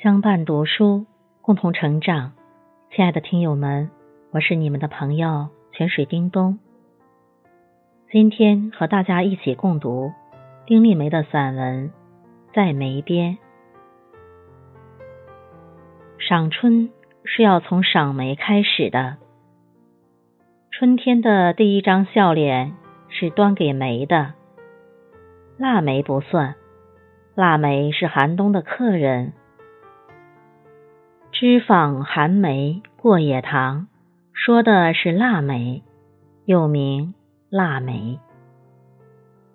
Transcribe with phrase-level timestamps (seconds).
[0.00, 1.06] 相伴读书，
[1.42, 2.30] 共同成长。
[2.94, 3.90] 亲爱的听友们，
[4.30, 6.60] 我是你们的朋友泉水叮咚。
[8.08, 10.12] 今天和大家一起共读
[10.66, 11.88] 丁立梅的散文
[12.54, 13.36] 《在梅边》。
[16.20, 16.90] 赏春
[17.24, 19.16] 是要从赏梅开始的。
[20.70, 22.72] 春天的第一张笑脸
[23.08, 24.34] 是端给梅的，
[25.56, 26.54] 腊梅不算，
[27.34, 29.32] 腊梅是寒冬的客人。
[31.40, 33.86] 知访寒梅过野塘，
[34.32, 35.84] 说的是腊梅，
[36.46, 37.14] 又名
[37.48, 37.92] 腊梅。《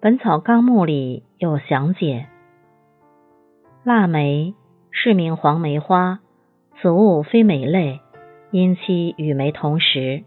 [0.00, 2.28] 本草纲目》里有详解：
[3.84, 4.54] 腊梅
[4.90, 6.20] 是名黄梅花，
[6.80, 8.00] 此物非梅类，
[8.50, 10.24] 因其与梅同时，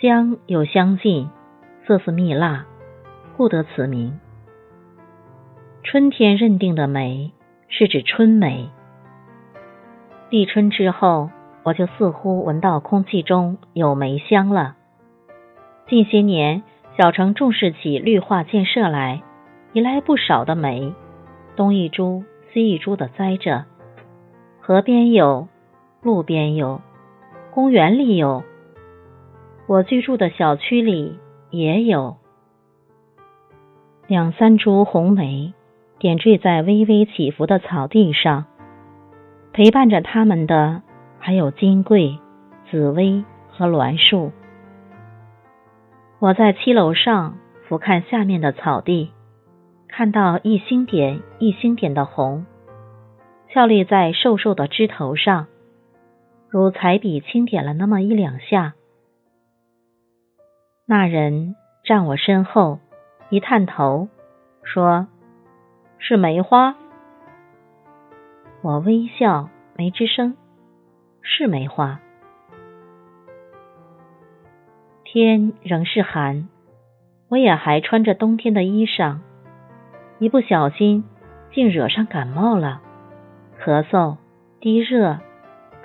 [0.00, 1.28] 香又相近，
[1.86, 2.64] 色似蜜蜡，
[3.36, 4.18] 故得此名。
[5.82, 7.34] 春天认定的梅
[7.68, 8.70] 是指春梅。
[10.34, 11.30] 立春之后，
[11.62, 14.74] 我就似乎闻到空气中有梅香了。
[15.86, 16.64] 近些年，
[16.98, 19.22] 小城重视起绿化建设来，
[19.72, 20.92] 移来不少的梅，
[21.54, 23.66] 东一株西一株的栽着。
[24.60, 25.46] 河边有，
[26.02, 26.80] 路边有，
[27.52, 28.42] 公园里有，
[29.68, 31.16] 我居住的小区里
[31.50, 32.16] 也有。
[34.08, 35.54] 两三株红梅
[36.00, 38.46] 点缀在微微起伏的草地上。
[39.54, 40.82] 陪伴着他们的
[41.20, 42.18] 还有金桂、
[42.68, 44.32] 紫薇和栾树。
[46.18, 47.38] 我在七楼上
[47.68, 49.12] 俯瞰下面的草地，
[49.86, 52.46] 看到一星点一星点的红，
[53.48, 55.46] 俏立在瘦瘦的枝头上，
[56.48, 58.74] 如彩笔轻点了那么一两下。
[60.84, 61.54] 那人
[61.84, 62.80] 站我身后，
[63.30, 64.08] 一探头，
[64.64, 65.06] 说
[65.98, 66.74] ：“是梅花。”
[68.64, 70.38] 我微笑，没吱声。
[71.20, 72.00] 是梅花。
[75.04, 76.48] 天仍是寒，
[77.28, 79.18] 我也还穿着冬天的衣裳，
[80.18, 81.04] 一不小心
[81.52, 82.80] 竟惹上感冒了，
[83.62, 84.16] 咳嗽、
[84.60, 85.18] 低热、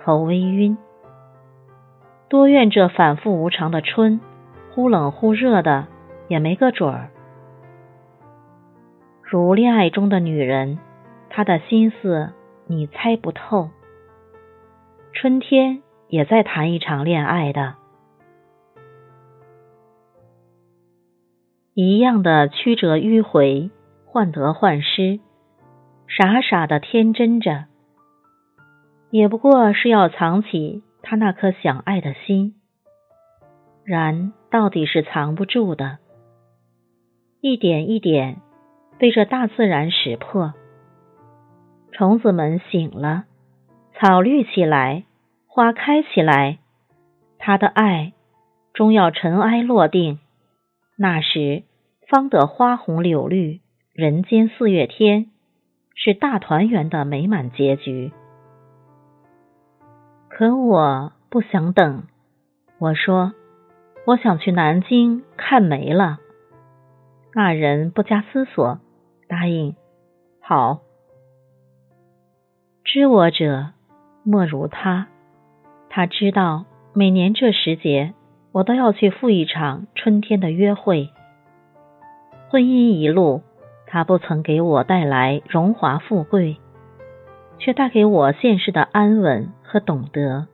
[0.02, 0.78] 头微晕。
[2.30, 4.22] 多怨这反复无常的春，
[4.72, 5.88] 忽冷忽热的，
[6.30, 7.10] 也没个准儿。
[9.22, 10.80] 如恋爱中的女人，
[11.30, 12.32] 她的心思。
[12.72, 13.72] 你猜不透，
[15.12, 17.74] 春天也在谈一场恋爱的，
[21.74, 23.72] 一样的曲折迂回，
[24.06, 25.20] 患得患失，
[26.08, 27.66] 傻傻的天真着，
[29.10, 32.54] 也不过是要藏起他那颗想爱的心，
[33.84, 35.98] 然到底是藏不住的，
[37.42, 38.38] 一点一点
[39.00, 40.54] 被这大自然识破。
[41.92, 43.26] 虫子们醒了，
[43.96, 45.04] 草绿起来，
[45.48, 46.60] 花开起来，
[47.38, 48.14] 他的爱
[48.74, 50.20] 终要尘埃落定，
[50.98, 51.64] 那时
[52.08, 53.60] 方得花红柳绿，
[53.94, 55.30] 人间四月天，
[55.96, 58.14] 是大团圆的美满结局。
[60.30, 62.04] 可我不想等，
[62.78, 63.34] 我说
[64.06, 66.20] 我想去南京看梅了。
[67.34, 68.80] 那人不加思索
[69.28, 69.76] 答应，
[70.40, 70.80] 好。
[72.92, 73.68] 知我者，
[74.24, 75.06] 莫如他。
[75.92, 78.16] 他知道每年这时节，
[78.52, 81.10] 我都要去赴一场春天的约会。
[82.50, 83.44] 婚姻一路，
[83.86, 86.58] 他不曾给我带来荣华富贵，
[87.60, 90.48] 却带给我现实的安稳和懂得。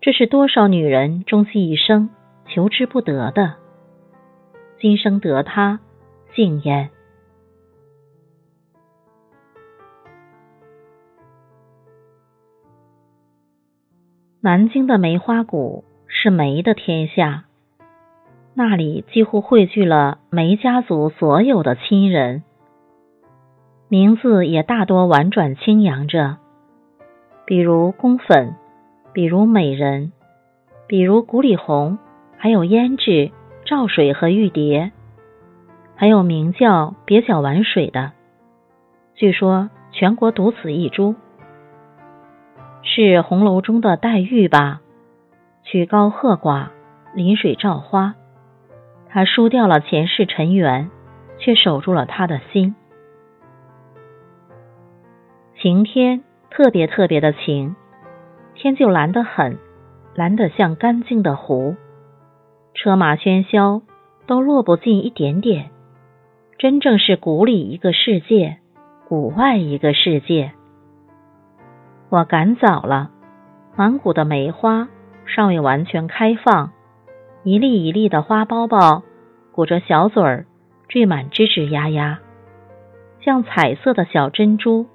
[0.00, 2.10] 这是多少女人终其一生
[2.46, 3.54] 求之不得的。
[4.78, 5.80] 今生得他，
[6.36, 6.90] 幸焉。
[14.46, 17.46] 南京的梅花谷是梅的天下，
[18.54, 22.44] 那里几乎汇聚了梅家族所有的亲人，
[23.88, 26.36] 名字也大多婉转轻扬着，
[27.44, 28.54] 比如宫粉，
[29.12, 30.12] 比如美人，
[30.86, 31.98] 比如古里红，
[32.38, 33.32] 还有胭脂、
[33.64, 34.92] 照水和玉蝶，
[35.96, 38.12] 还有名叫别角丸水的，
[39.16, 41.16] 据说全国独此一株。
[42.88, 44.80] 是红楼中的黛玉吧？
[45.64, 46.68] 曲高和寡，
[47.14, 48.14] 临水照花。
[49.08, 50.88] 她输掉了前世尘缘，
[51.36, 52.76] 却守住了他的心。
[55.60, 57.74] 晴天特别特别的晴，
[58.54, 59.58] 天就蓝得很，
[60.14, 61.74] 蓝得像干净的湖。
[62.72, 63.82] 车马喧嚣
[64.26, 65.70] 都落不进一点点，
[66.56, 68.58] 真正是谷里一个世界，
[69.08, 70.52] 谷外一个世界。
[72.16, 73.10] 我赶早了，
[73.76, 74.88] 满谷的梅花
[75.26, 76.72] 尚未完全开放，
[77.42, 79.02] 一粒一粒的花苞苞
[79.52, 80.46] 鼓着小嘴儿，
[80.88, 82.20] 缀满吱吱呀呀，
[83.20, 84.86] 像彩色的小珍珠，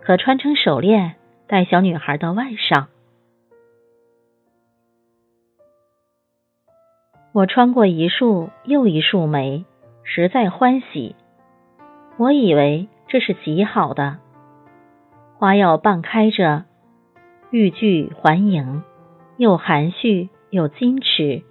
[0.00, 1.14] 可穿成手链
[1.46, 2.88] 戴小女孩的腕上。
[7.30, 9.64] 我穿过一束又一束梅，
[10.02, 11.14] 实在欢喜。
[12.16, 14.18] 我以为这是极好的，
[15.38, 16.64] 花要半开着，
[17.50, 18.82] 欲拒还迎，
[19.36, 21.42] 又含蓄又矜持，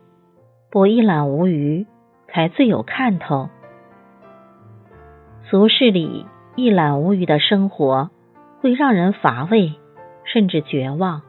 [0.72, 1.86] 不一览无余，
[2.28, 3.50] 才最有看头。
[5.50, 8.10] 俗世里一览无余的生活，
[8.62, 9.74] 会让人乏味，
[10.24, 11.22] 甚至绝望。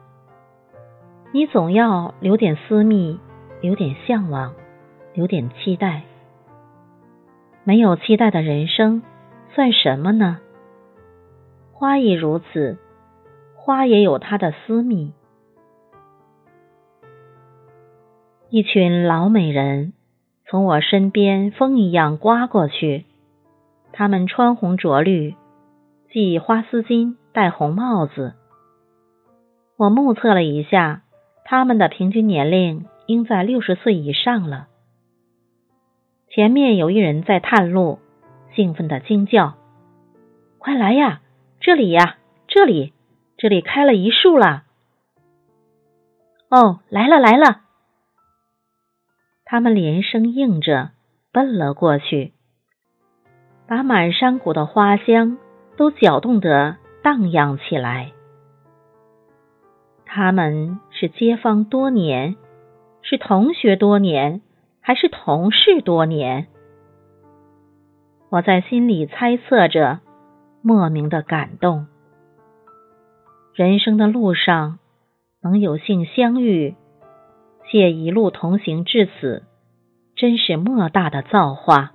[1.31, 3.19] 你总要留点私密。
[3.59, 4.53] 留点向往，
[5.15, 6.03] 留点期待。
[7.63, 9.01] 没有期待的人生
[9.55, 10.37] 算什么呢？
[11.77, 12.77] 花亦如此，
[13.55, 15.13] 花也有它的私密。
[18.49, 19.93] 一群老美人
[20.47, 23.05] 从我身边风一样刮过去，
[23.91, 25.35] 她们穿红着绿，
[26.11, 28.33] 系花丝巾，戴红帽子。
[29.77, 31.03] 我目测了一下，
[31.45, 32.85] 他们的平均年龄。
[33.07, 34.67] 应在六十岁以上了。
[36.29, 37.99] 前面有一人在探路，
[38.53, 39.53] 兴奋的惊叫
[40.59, 41.21] ：“快来呀，
[41.67, 42.15] 这里呀，
[42.47, 42.93] 这里，
[43.35, 44.63] 这里开了一树了！”
[46.49, 47.63] 哦，来了来了！
[49.43, 50.91] 他们连声应着，
[51.33, 52.31] 奔了过去，
[53.67, 55.37] 把满山谷的花香
[55.75, 58.13] 都搅动得荡漾起来。
[60.05, 62.37] 他们是街坊多年。
[63.01, 64.41] 是同学多年，
[64.79, 66.47] 还是同事多年？
[68.29, 69.99] 我在心里猜测着，
[70.67, 71.87] 莫名的感动。
[73.53, 74.79] 人生的路上
[75.41, 76.75] 能有幸相遇，
[77.71, 79.43] 且一路同行至此，
[80.17, 81.93] 真是莫大的造化。